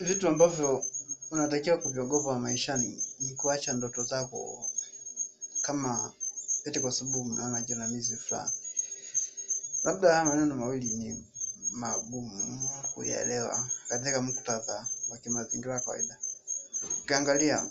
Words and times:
vitu 0.00 0.28
ambavyo 0.28 0.84
unatakiwa 1.30 1.78
kuviogopa 1.78 2.38
maishani 2.38 3.04
ni 3.20 3.34
kuacha 3.34 3.72
ndoto 3.72 4.04
zako 4.04 4.70
kama 5.62 6.12
eti 6.64 6.80
kwa 6.80 6.92
sababu 6.92 7.24
mnaona 7.24 7.62
jinamizi 7.62 8.16
fulani. 8.16 8.50
Labda 9.84 10.08
haya 10.12 10.24
maneno 10.24 10.56
mawili 10.56 10.90
ni 10.90 11.24
magumu 11.72 12.68
kuyaelewa 12.94 13.68
katika 13.88 14.22
muktadha 14.22 14.86
wa 15.10 15.18
kimazingira 15.18 15.80
kawaida. 15.80 16.18
Ukiangalia 17.02 17.70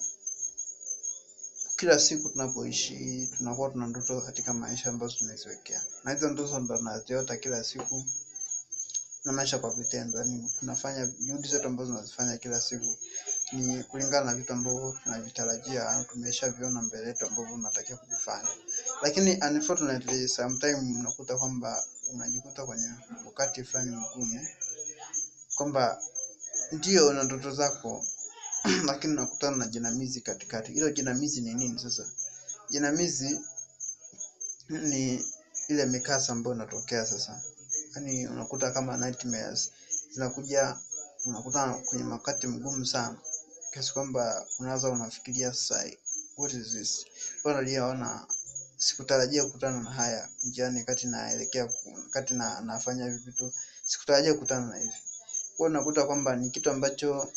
kila 1.77 1.99
siku 1.99 2.29
tunapoishi, 2.29 3.29
tunakuwa 3.38 3.69
tuna 3.69 3.88
ndoto 3.88 4.21
katika 4.21 4.53
maisha 4.53 4.89
ambazo 4.89 5.15
tumeziwekea, 5.17 5.83
na 6.03 6.13
hizo 6.13 6.29
ndoto 6.29 6.59
ndo 6.59 6.77
tunaziota 6.77 7.38
kila 7.38 7.63
siku 7.63 8.05
na 9.25 9.31
maisha 9.31 9.59
kwa 9.59 9.73
vitendo. 9.73 10.19
Yani 10.19 10.51
tunafanya 10.59 11.05
juhudi 11.05 11.48
zetu 11.48 11.67
ambazo 11.67 11.91
tunazifanya 11.91 12.38
kila 12.38 12.61
siku 12.61 12.98
ni 13.52 13.84
kulingana 13.84 14.25
na 14.25 14.35
vitu 14.35 14.53
ambavyo 14.53 14.95
tunavitarajia 15.03 15.89
au 15.89 16.03
tumeshaviona 16.03 16.81
mbele 16.81 17.07
yetu 17.07 17.25
ambavyo 17.25 17.55
tunatakiwa 17.55 17.97
kuvifanya, 17.99 18.49
lakini 19.02 19.39
unfortunately 19.49 20.27
sometimes 20.27 20.97
unakuta 20.99 21.38
kwamba 21.38 21.84
unajikuta 22.13 22.66
kwenye 22.66 22.88
wakati 23.25 23.63
fulani 23.63 23.95
mgumu 23.95 24.47
kwamba 25.55 26.02
ndio 26.72 27.08
una 27.08 27.23
ndoto 27.23 27.52
zako 27.52 28.05
lakini 28.89 29.13
unakutana 29.13 29.58
na 29.58 29.67
jinamizi 29.67 30.22
katikati. 30.22 30.72
Hilo 30.72 30.89
jinamizi 30.91 31.41
ni 31.41 31.53
nini 31.53 31.80
sasa? 31.80 32.05
Jinamizi 32.69 33.39
ni 34.69 35.25
ile 35.67 35.85
mikasa 35.85 36.33
ambayo 36.33 36.55
inatokea 36.55 37.05
sasa, 37.05 37.41
yaani 37.95 38.27
unakuta 38.27 38.72
kama 38.72 38.98
nightmares 38.98 39.72
zinakuja, 40.12 40.77
unakuta 41.26 41.73
kwenye 41.73 42.04
wakati 42.04 42.48
mgumu 42.48 42.86
sana 42.86 43.17
kiasi 43.73 43.94
kwamba 43.94 44.45
unaanza 44.59 44.89
unafikiria 44.89 45.53
sasa, 45.53 45.86
what 46.38 46.53
is 46.53 46.72
this? 46.72 47.06
Mbona 47.39 47.61
niliyoona 47.61 48.28
sikutarajia 48.78 49.45
kukutana 49.45 49.80
na 49.81 49.89
haya 49.92 50.30
njiani, 50.44 50.83
kati 50.83 51.08
naelekea 51.08 51.70
kati 52.09 52.33
na 52.33 52.61
nafanya 52.61 53.06
hivi 53.06 53.17
vitu, 53.17 53.53
sikutarajia 53.86 54.33
kukutana 54.33 54.67
na 54.67 54.78
hivi. 54.78 54.94
Kwa 55.58 55.67
unakuta 55.67 56.03
kwamba 56.05 56.36
ni 56.36 56.50
kitu 56.50 56.70
ambacho 56.72 57.31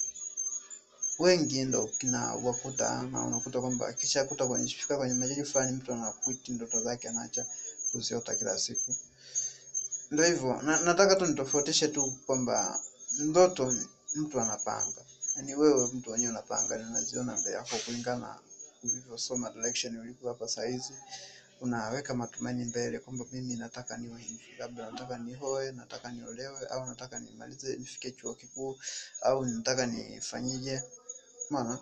wengi 1.18 1.64
ndo 1.64 1.86
kinawakuta, 1.98 3.02
na 3.02 3.24
unakuta 3.27 3.61
kwamba 3.61 3.92
kisha 3.92 4.24
kuta 4.24 4.46
kwenye 4.46 4.68
fika 4.68 4.96
kwenye 4.96 5.14
majiji 5.14 5.44
fulani, 5.44 5.72
mtu 5.77 5.92
anakuiti 5.92 6.52
ndoto 6.52 6.83
zake, 6.83 7.08
anaacha 7.08 7.46
kuziota 7.92 8.34
kila 8.34 8.58
siku. 8.58 8.94
Ndio 10.14 10.26
hivyo. 10.26 10.62
Na, 10.62 10.80
nataka 10.80 11.16
tu 11.16 11.26
nitofautishe 11.26 11.88
tu 11.88 12.18
kwamba 12.26 12.80
ndoto 13.18 13.74
mtu 14.14 14.40
anapanga, 14.40 15.02
yaani 15.36 15.54
wewe 15.54 15.88
mtu 15.94 16.10
wenyewe 16.10 16.30
unapanga 16.30 16.78
na 16.78 16.88
unaziona 16.88 17.36
mbele 17.36 17.56
yako 17.56 17.76
kulingana 17.84 18.38
ulivyosoma 18.82 19.50
direction 19.50 19.96
ulipo 19.96 20.28
hapa 20.28 20.48
saa 20.48 20.80
unaweka 21.60 22.14
matumaini 22.14 22.64
mbele 22.64 22.98
kwamba 22.98 23.24
mimi 23.32 23.56
nataka 23.56 23.96
niwe 23.96 24.20
hivi, 24.20 24.44
labda 24.58 24.90
nataka 24.90 25.18
nihoe, 25.18 25.72
nataka 25.72 26.12
niolewe, 26.12 26.66
au 26.66 26.86
nataka 26.86 27.20
nimalize 27.20 27.76
nifike 27.76 28.10
chuo 28.10 28.34
kikuu, 28.34 28.76
au 29.22 29.44
nataka 29.44 29.86
nifanyije. 29.86 30.82
maana 31.50 31.78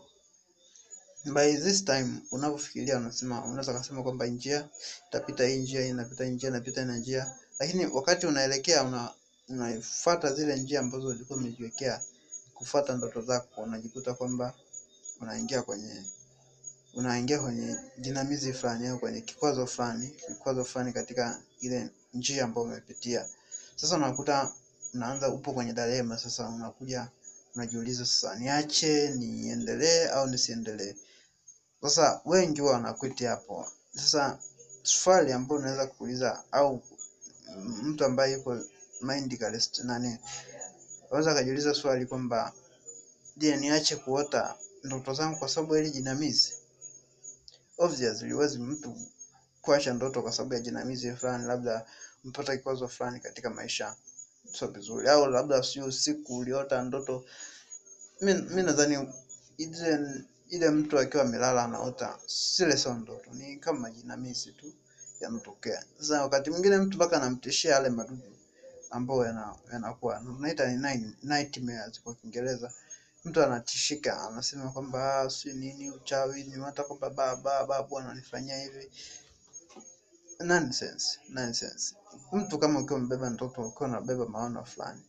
by 1.24 1.56
this 1.56 1.84
time 1.84 2.10
unavyofikiria 2.30 2.96
unasema, 2.96 3.44
unaweza 3.44 3.78
kusema 3.78 4.02
kwamba 4.02 4.26
njia 4.26 4.68
itapita 5.08 5.46
hii 5.46 5.56
njia, 5.58 5.86
inapita 5.86 6.24
hii 6.24 6.30
njia, 6.30 6.48
inapita 6.48 6.84
na 6.84 6.96
njia, 6.96 7.34
lakini 7.62 7.86
wakati 7.86 8.26
unaelekea 8.26 8.82
una 8.84 9.10
unafuata 9.48 10.32
zile 10.34 10.56
njia 10.56 10.80
ambazo 10.80 11.08
ulikuwa 11.08 11.38
umejiwekea 11.38 12.00
kufuata 12.54 12.94
ndoto 12.96 13.22
zako, 13.22 13.60
unajikuta 13.62 14.14
kwamba 14.14 14.54
unaingia 15.20 15.62
kwenye 15.62 16.04
unaingia 16.94 17.38
kwenye 17.38 17.76
jinamizi 17.98 18.52
fulani 18.52 18.86
au 18.86 18.98
kwenye 18.98 19.20
kikwazo 19.20 19.66
fulani 19.66 20.08
kikwazo 20.08 20.64
fulani 20.64 20.92
katika 20.92 21.42
ile 21.60 21.88
njia 22.14 22.44
ambayo 22.44 22.66
umepitia. 22.66 23.26
Sasa 23.76 23.96
unakuta 23.96 24.52
unaanza 24.94 25.28
upo 25.28 25.52
kwenye 25.52 25.72
dilema 25.72 26.18
sasa, 26.18 26.48
unakuja 26.48 27.08
unajiuliza 27.54 28.06
sasa, 28.06 28.34
niache 28.38 29.10
niendelee 29.10 30.06
au 30.08 30.26
nisiendelee? 30.26 30.94
Sasa 31.82 32.20
wengi 32.24 32.60
huwa 32.60 32.72
wanakwiti 32.72 33.24
hapo. 33.24 33.68
Sasa 33.96 34.38
swali 34.82 35.32
ambayo 35.32 35.60
unaweza 35.60 35.86
kuuliza 35.86 36.44
au 36.52 36.82
mtu 37.82 38.04
ambaye 38.04 38.32
yuko 38.32 38.58
mind 39.00 39.38
calloused 39.38 39.84
nani, 39.84 40.18
unaweza 41.10 41.30
akajiuliza 41.32 41.74
swali 41.74 42.06
kwamba 42.06 42.52
je, 43.36 43.56
niache 43.56 43.96
kuota 43.96 44.54
ndoto 44.84 45.14
zangu 45.14 45.38
kwa 45.38 45.48
sababu 45.48 45.74
hili 45.74 45.90
jinamizi? 45.90 46.52
Obviously 47.78 48.32
huwezi 48.32 48.58
mtu 48.58 48.96
kuacha 49.62 49.94
ndoto 49.94 50.22
kwa 50.22 50.32
sababu 50.32 50.54
ya 50.54 50.60
jinamizi 50.60 51.12
fulani, 51.16 51.44
labda 51.46 51.86
mpata 52.24 52.56
kikwazo 52.56 52.88
fulani 52.88 53.20
katika 53.20 53.50
maisha, 53.50 53.96
sio 54.58 54.68
vizuri, 54.68 55.08
au 55.08 55.26
labda 55.26 55.62
sio 55.62 55.84
usiku 55.86 56.36
uliota 56.38 56.82
ndoto. 56.82 57.24
Mi 58.20 58.34
mi 58.34 58.62
nadhani 58.62 59.08
ile 60.48 60.70
mtu 60.70 60.98
akiwa 60.98 61.22
amelala 61.22 61.64
anaota, 61.64 62.18
sile 62.26 62.76
sio 62.76 62.94
ndoto, 62.94 63.30
ni 63.32 63.56
kama 63.56 63.90
jinamizi 63.90 64.52
tu 64.52 64.72
yanatokea. 65.24 65.84
Sasa 65.98 66.22
wakati 66.22 66.50
mwingine 66.50 66.76
mtu 66.78 66.96
mpaka 66.96 67.16
anamtishia 67.16 67.72
yale 67.72 67.88
madudu 67.88 68.36
ambayo 68.90 69.24
yana- 69.24 69.56
yanakuwa 69.72 70.18
tunaita 70.20 70.66
ni 70.72 71.14
nightmares 71.22 72.00
kwa 72.00 72.14
Kiingereza. 72.14 72.72
Mtu 73.24 73.42
anatishika 73.42 74.20
anasema 74.28 74.70
kwamba 74.70 75.20
"Ah, 75.20 75.30
si 75.30 75.52
nini 75.52 75.90
uchawi, 75.90 76.44
nimeota 76.44 76.82
kwamba 76.84 77.10
baba 77.10 77.64
babu 77.66 77.98
ananifanyia 77.98 78.58
hivi. 78.58 78.90
Nonsense, 80.40 81.18
nonsense. 81.28 81.94
Mtu 82.32 82.58
kama 82.58 82.80
ukiwa 82.80 82.98
umebeba 82.98 83.30
mtoto, 83.30 83.62
ukiwa 83.68 83.88
unabeba 83.88 84.26
maono 84.26 84.64
fulani 84.64 85.02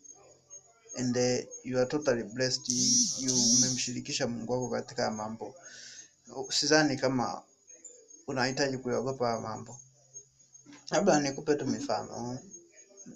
and 0.99 1.17
uh, 1.17 1.39
you 1.63 1.77
are 1.79 1.85
totally 1.89 2.23
blessed, 2.23 2.69
you 3.19 3.33
umemshirikisha 3.57 4.27
Mungu 4.27 4.53
wako 4.53 4.69
katika 4.69 5.11
mambo, 5.11 5.55
sidhani 6.49 6.97
kama 6.97 7.41
unahitaji 8.27 8.77
kuyaogopa 8.77 9.39
mambo. 9.39 9.79
Labda 10.93 11.19
nikupe 11.19 11.55
tu 11.55 11.65
mifano. 11.65 12.39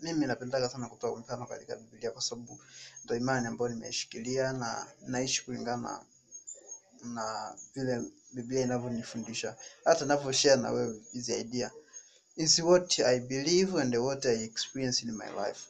Mimi 0.01 0.25
napendaga 0.27 0.69
sana 0.69 0.87
kutoa 0.89 1.19
mfano 1.19 1.45
katika 1.45 1.75
Biblia 1.75 2.11
kwa 2.11 2.21
sababu 2.21 2.59
ndio 3.03 3.15
imani 3.17 3.47
ambayo 3.47 3.69
nimeishikilia 3.73 4.53
na 4.53 4.87
naishi 5.07 5.45
kulingana 5.45 6.05
na 7.03 7.55
vile 7.75 8.01
Biblia 8.33 8.61
inavyonifundisha, 8.61 9.55
hata 9.85 10.01
ninavyoshare 10.05 10.61
na 10.61 10.71
wewe 10.71 11.01
hizi 11.11 11.33
idea 11.39 11.71
is 12.35 12.59
what 12.59 12.99
I 12.99 13.19
believe 13.19 13.81
and 13.81 13.95
what 13.95 14.25
I 14.25 14.43
experience 14.43 15.05
in 15.05 15.11
my 15.11 15.27
life. 15.45 15.61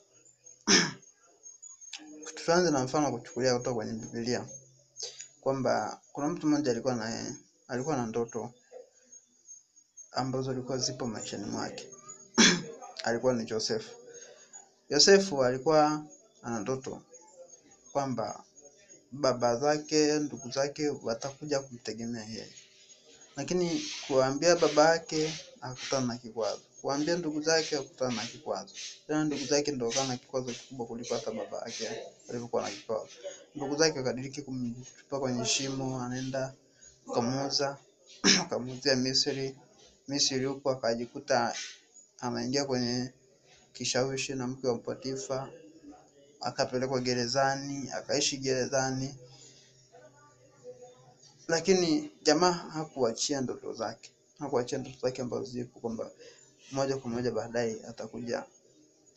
Tuanze 2.45 2.71
na 2.71 2.83
mfano 2.83 3.11
kuchukulia 3.11 3.57
kutoka 3.57 3.75
kwenye 3.75 3.93
Biblia 3.93 4.45
kwamba 5.41 6.01
kuna 6.11 6.27
mtu 6.27 6.47
mmoja 6.47 6.71
alikuwa 6.71 6.95
na 6.95 7.35
alikuwa 7.67 7.97
na 7.97 8.05
ndoto 8.05 8.53
ambazo 10.17 10.51
alikuwa 10.51 10.77
zipo 10.77 11.07
maishani 11.07 11.45
mwake. 11.45 11.87
alikuwa 13.03 13.33
ni 13.33 13.45
Josefu. 13.45 13.89
Yosefu 14.89 15.43
alikuwa 15.43 16.03
ana 16.41 16.59
ndoto 16.59 17.01
kwamba 17.91 18.43
baba 19.11 19.55
zake, 19.55 20.19
ndugu 20.19 20.51
zake 20.51 20.89
watakuja 20.89 21.59
kumtegemea 21.59 22.23
yeye, 22.23 22.53
lakini 23.35 23.85
kuambia 24.07 24.55
baba 24.55 24.89
yake 24.89 25.33
akutana 25.61 26.05
na 26.07 26.17
kikwazo, 26.17 26.61
kuambia 26.81 27.15
ndugu 27.17 27.41
zake 27.41 27.77
akutana 27.77 28.15
na 28.15 28.25
kikwazo. 28.25 28.73
Tena 29.07 29.23
ndugu 29.23 29.45
zake 29.45 29.71
ndio 29.71 29.89
kana 29.91 30.07
na 30.07 30.17
kikwazo 30.17 30.51
kikubwa 30.51 30.85
kuliko 30.87 31.13
hata 31.15 31.31
baba 31.31 31.57
yake 31.57 31.89
alivyokuwa 32.29 32.61
na 32.61 32.69
kikwazo. 32.69 33.09
Ndugu 33.55 33.75
zake 33.75 33.97
wakadiriki 33.99 34.41
kumtupa 34.41 35.19
kwenye 35.19 35.45
shimo, 35.45 36.01
anaenda 36.01 36.53
wakamuuza, 37.07 37.77
wakamuuzia 38.39 38.95
Misri. 38.95 39.55
Misri 40.07 40.45
huko 40.45 40.69
akajikuta 40.71 41.55
ameingia 42.19 42.65
kwenye 42.65 43.13
kishawishi 43.73 44.35
na 44.35 44.47
mke 44.47 44.67
wa 44.67 44.77
Potifa, 44.77 45.49
akapelekwa 46.41 46.99
gerezani, 46.99 47.89
akaishi 47.91 48.37
gerezani, 48.37 49.15
lakini 51.47 52.11
jamaa 52.23 52.51
hakuachia 52.51 53.41
ndoto 53.41 53.73
zake, 53.73 54.11
hakuachia 54.39 54.77
ndoto 54.77 54.97
zake 55.01 55.21
ambazo 55.21 55.43
zipo 55.45 55.79
kwamba 55.79 56.11
moja 56.71 56.97
kwa 56.97 57.09
moja 57.11 57.31
baadaye 57.31 57.85
atakuja 57.89 58.43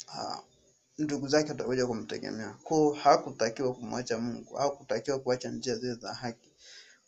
uh, 0.09 0.37
ndugu 0.99 1.29
zake 1.29 1.51
atakuja 1.53 1.87
kumtegemea. 1.87 2.57
Kwa 2.65 2.97
hakutakiwa 2.97 3.75
kumwacha 3.75 4.19
Mungu, 4.19 4.55
hakutakiwa 4.55 5.19
kuacha 5.19 5.51
njia 5.51 5.77
zile 5.77 5.95
za 5.95 6.15
haki, 6.15 6.51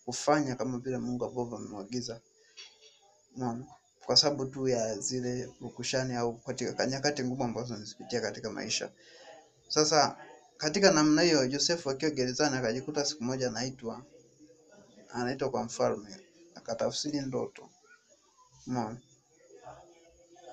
kufanya 0.05 0.55
kama 0.57 0.79
vile 0.79 0.99
Mungu 0.99 1.25
ambavyo 1.25 1.57
amemwagiza. 1.57 2.21
Unaona? 3.37 3.65
Kwa 4.07 4.17
sababu 4.17 4.47
tu 4.47 4.69
ya 4.69 4.99
zile 4.99 5.49
rukushani 5.61 6.15
au 6.15 6.39
katika 6.39 6.87
nyakati 6.87 7.25
ngumu 7.25 7.45
ambazo 7.45 7.75
nilizipitia 7.75 8.21
katika 8.21 8.51
maisha. 8.51 8.91
Sasa 9.69 10.17
katika 10.57 10.91
namna 10.91 11.23
hiyo, 11.23 11.45
Yosefu 11.45 11.91
akiwa 11.91 12.11
gerezani 12.11 12.57
akajikuta 12.57 13.05
siku 13.05 13.25
moja 13.25 13.49
anaitwa 13.49 14.05
anaitwa 15.13 15.51
kwa 15.51 15.65
mfalme, 15.65 16.17
akatafsiri 16.55 17.21
ndoto. 17.21 17.71
Umeona? 18.67 18.97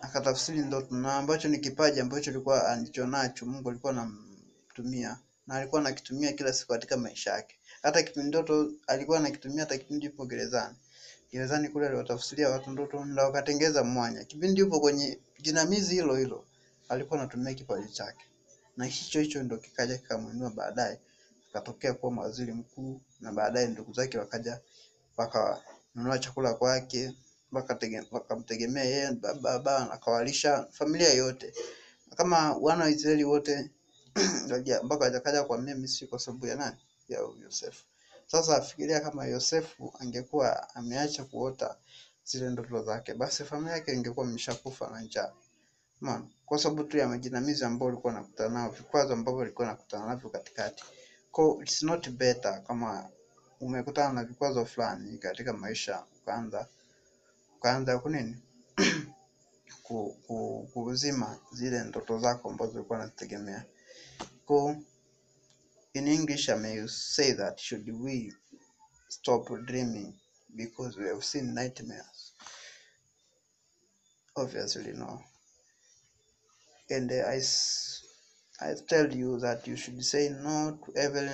Akatafsiri 0.01 0.59
ndoto 0.59 0.95
na 0.95 1.17
ambacho 1.17 1.47
ni 1.47 1.57
kipaji 1.59 1.99
ambacho 1.99 2.29
alikuwa 2.31 2.67
alichonacho, 2.69 3.45
Mungu 3.45 3.69
alikuwa 3.69 3.93
anamtumia 3.93 5.19
na 5.47 5.55
alikuwa 5.55 5.81
anakitumia 5.81 6.33
kila 6.33 6.53
siku 6.53 6.71
katika 6.71 6.97
maisha 6.97 7.31
yake. 7.31 7.55
Hata 7.81 8.03
kipindi 8.03 8.27
ndoto 8.29 8.71
alikuwa 8.87 9.17
anakitumia 9.17 9.59
hata 9.59 9.77
kipindi 9.77 10.05
yupo 10.05 10.25
gerezani. 10.25 10.75
Gerezani 11.31 11.69
kule 11.69 11.87
aliwatafsiria 11.87 12.49
watu 12.49 12.71
ndoto 12.71 13.05
na 13.05 13.23
wakatengeza 13.23 13.83
mwanya. 13.83 14.23
Kipindi 14.23 14.61
yupo 14.61 14.79
kwenye 14.79 15.19
jinamizi 15.39 15.95
hilo 15.95 16.15
hilo, 16.15 16.45
alikuwa 16.89 17.19
anatumia 17.19 17.53
kipaji 17.53 17.93
chake. 17.93 18.25
Na 18.77 18.85
hicho 18.85 19.19
hicho 19.19 19.43
ndo 19.43 19.57
kikaja 19.57 19.97
kikamwinua 19.97 20.49
baadaye, 20.49 20.99
akatokea 21.49 21.93
kuwa 21.93 22.15
waziri 22.23 22.53
mkuu 22.53 23.01
na 23.19 23.31
baadaye 23.31 23.67
ndugu 23.67 23.93
zake 23.93 24.17
wakaja 24.17 24.59
wakanunua 25.17 26.19
chakula 26.19 26.53
kwake 26.53 27.13
wakamtegemea 28.11 28.83
yeye 28.83 29.11
baba 29.41 29.91
akawalisha 29.91 30.67
familia 30.71 31.13
yote 31.13 31.53
kama 32.15 32.53
wana 32.53 32.83
wa 32.83 32.89
Israeli 32.89 33.23
wote 33.23 33.71
mpaka 34.83 35.03
wajakaja 35.03 35.43
kuhamia 35.43 35.75
Misri 35.75 36.07
kwa 36.07 36.19
sababu 36.19 36.47
ya 36.47 36.55
nani? 36.55 36.77
Ya 37.09 37.19
Yosefu. 37.43 37.83
Sasa 38.31 38.61
fikiria 38.61 38.99
kama 38.99 39.25
Yosefu 39.25 39.93
angekuwa 39.99 40.75
ameacha 40.75 41.23
kuota 41.23 41.75
zile 42.23 42.49
ndoto 42.49 42.83
zake, 42.83 43.13
basi 43.13 43.43
familia 43.43 43.73
yake 43.73 43.93
ingekuwa 43.93 44.25
imeshakufa 44.25 44.89
na 44.89 45.01
njaa. 45.01 45.31
Umeona? 46.01 46.27
Kwa 46.45 46.59
sababu 46.59 46.83
tu 46.83 46.97
ya 46.97 47.07
majinamizi 47.07 47.65
ambayo 47.65 47.91
alikuwa 47.91 48.13
anakutana 48.13 48.49
nao, 48.49 48.69
vikwazo 48.69 49.13
ambavyo 49.13 49.41
alikuwa 49.41 49.67
anakutana 49.67 50.05
navyo 50.05 50.29
katikati. 50.29 50.83
Kwa 51.31 51.57
it's 51.63 51.83
not 51.83 52.09
better 52.09 52.63
kama 52.63 53.09
umekutana 53.59 54.13
na 54.13 54.23
vikwazo 54.23 54.65
fulani 54.65 55.17
katika 55.17 55.53
maisha 55.53 56.03
ukaanza 56.21 56.67
ukaanza 57.57 57.99
kunini 57.99 58.37
ku, 59.83 60.15
ku, 60.27 60.67
kuzima 60.73 61.37
zile 61.51 61.83
ndoto 61.83 62.19
zako 62.19 62.49
ambazo 62.49 62.71
ulikuwa 62.73 62.99
unazitegemea. 62.99 63.63
Kwa 64.45 64.75
in 65.93 66.07
English 66.07 66.49
I 66.49 66.55
may 66.55 66.85
say 66.87 67.33
that 67.33 67.59
should 67.59 67.87
we 67.99 68.31
stop 69.09 69.47
dreaming 69.65 70.13
because 70.55 70.97
we 70.97 71.05
have 71.07 71.23
seen 71.23 71.53
nightmares? 71.53 72.33
Obviously 74.37 74.93
no. 74.93 75.21
And 76.89 77.11
I, 77.11 77.39
I 78.61 78.73
tell 78.87 79.13
you 79.13 79.39
that 79.39 79.67
you 79.67 79.75
should 79.75 80.03
say 80.03 80.29
no 80.29 80.77
to 80.85 80.95
every 80.97 81.29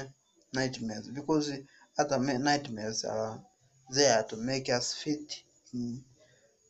nightmares 0.54 1.10
because 1.10 1.52
other 1.98 2.20
nightmares 2.20 3.06
are 3.06 3.42
there 3.90 4.24
to 4.24 4.38
make 4.38 4.70
us 4.70 4.94
fit 4.94 5.44
in, 5.74 6.04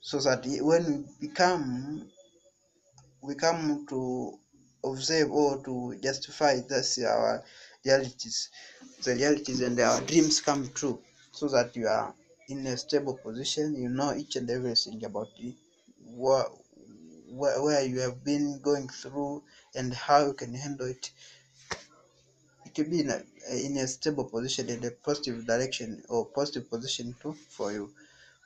so 0.01 0.19
that 0.19 0.45
when 0.61 1.05
we 1.19 1.27
become 1.27 2.09
we 3.21 3.35
come 3.35 3.85
to 3.89 4.37
observe 4.83 5.31
or 5.31 5.63
to 5.63 5.97
justify 6.03 6.59
this 6.69 6.99
our 7.03 7.43
realities. 7.85 8.49
The 9.03 9.15
realities 9.15 9.61
and 9.61 9.79
our 9.79 10.01
dreams 10.01 10.41
come 10.41 10.69
true 10.73 10.99
so 11.31 11.47
that 11.49 11.75
you 11.75 11.87
are 11.87 12.13
in 12.49 12.65
a 12.67 12.77
stable 12.77 13.15
position 13.15 13.75
you 13.75 13.89
know 13.89 14.13
each 14.15 14.35
and 14.35 14.49
everything 14.49 15.03
about 15.03 15.27
the 15.39 15.53
what 16.05 16.47
where, 17.29 17.83
you 17.85 17.99
have 17.99 18.23
been 18.23 18.59
going 18.61 18.87
through 18.87 19.43
and 19.75 19.93
how 19.93 20.25
you 20.27 20.33
can 20.33 20.53
handle 20.53 20.87
it. 20.87 21.11
To 22.75 22.83
be 22.83 23.01
in 23.01 23.09
a, 23.09 23.21
in 23.65 23.77
a 23.77 23.87
stable 23.87 24.25
position 24.25 24.69
in 24.69 24.83
a 24.85 24.91
positive 24.91 25.45
direction 25.45 26.01
or 26.09 26.25
positive 26.25 26.69
position 26.69 27.15
too 27.21 27.35
for 27.49 27.71
you. 27.71 27.91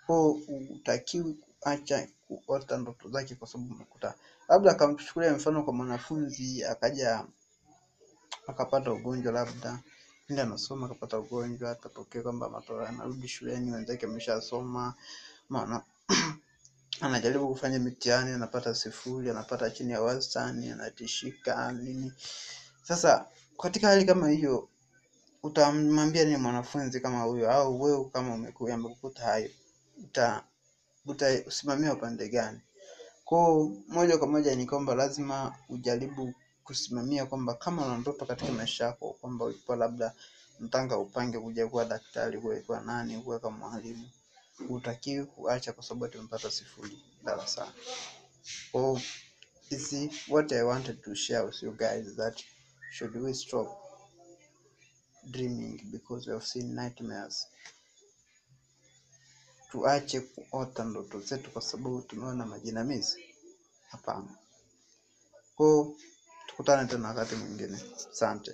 Ko 0.07 0.39
utakiwi 0.71 1.33
kuacha 1.59 2.07
kuota 2.45 2.77
ndoto 2.77 3.09
zake 3.09 3.35
kwa 3.35 3.47
sababu 3.47 3.73
umekuta 3.75 4.13
labda 4.49 4.71
akamchukulia 4.71 5.33
mfano 5.33 5.63
kwa 5.63 5.73
mwanafunzi 5.73 6.63
akaja 6.63 7.25
akapata 8.47 8.91
ugonjwa 8.93 9.31
labda 9.33 9.79
pindi 10.27 10.41
anasoma 10.41 10.85
akapata 10.85 11.19
ugonjwa 11.19 11.71
akatokea 11.71 12.21
kwamba 12.21 12.49
matokeo 12.49 12.85
anarudi 12.87 13.27
shuleni 13.27 13.71
wenzake 13.71 14.05
ameshasoma 14.05 14.93
maana 15.49 15.83
anajaribu 17.01 17.47
kufanya 17.47 17.79
mitihani 17.79 18.31
anapata 18.31 18.75
sifuri 18.75 19.29
anapata 19.29 19.69
chini 19.69 19.91
ya 19.91 20.01
wastani 20.01 20.69
anatishika 20.71 21.71
nini. 21.71 22.13
Sasa 22.83 23.25
katika 23.61 23.87
hali 23.87 24.05
kama 24.05 24.29
hiyo 24.29 24.69
utamwambia 25.43 26.25
ni 26.25 26.37
mwanafunzi 26.37 26.99
kama 27.01 27.21
huyo 27.23 27.51
au 27.51 27.81
wewe 27.81 28.09
kama 28.09 28.35
umeku- 28.35 28.69
yamekukuta 28.69 29.23
hayo 29.23 29.49
uta 30.03 30.43
utasimamia 31.05 31.93
upande 31.93 32.29
gani? 32.29 32.59
Kwao 33.25 33.71
moja 33.87 34.17
kwa 34.17 34.27
moja 34.27 34.55
ni 34.55 34.65
kwamba 34.65 34.95
lazima 34.95 35.55
ujaribu 35.69 36.33
kusimamia 36.69 37.25
kwamba 37.25 37.53
kama 37.53 37.85
una 37.85 37.97
ndoto 37.97 38.25
katika 38.25 38.51
maisha 38.51 38.85
yako 38.85 39.13
kwamba 39.21 39.45
ulikuwa 39.45 39.77
labda 39.77 40.13
mtanga 40.59 40.97
upange 40.97 41.39
kuja 41.39 41.67
kuwa 41.67 41.85
daktari 41.85 42.37
uwe 42.37 42.59
kuwa 42.61 42.81
nani 42.81 43.17
uwe 43.17 43.39
kama 43.39 43.57
mwalimu 43.69 44.09
hutakiwi 44.67 45.25
kuacha 45.25 45.73
kwa 45.73 45.83
sababu 45.83 46.05
ati 46.35 46.51
sifuri 46.51 47.03
darasani. 47.23 47.71
So 48.71 49.01
is 49.69 49.93
what 50.29 50.51
i 50.51 50.61
wanted 50.63 51.01
to 51.01 51.15
share 51.15 51.45
with 51.45 51.63
you 51.63 51.71
guys 51.71 52.15
that 52.15 52.43
should 52.91 53.15
we 53.15 53.33
stop 53.33 53.67
dreaming 55.31 55.81
because 55.91 56.27
we 56.29 56.33
have 56.33 56.45
seen 56.45 56.75
nightmares? 56.75 57.47
Tuache 59.71 60.19
kuota 60.21 60.83
ndoto 60.83 61.19
zetu 61.19 61.51
kwa 61.51 61.61
sababu 61.61 62.01
tumeona 62.01 62.45
majinamizi? 62.45 63.23
Hapana 63.87 64.35
tukutane 66.59 66.87
tena 66.87 67.07
wakati 67.07 67.35
mwingine. 67.35 67.77
Asante 68.11 68.51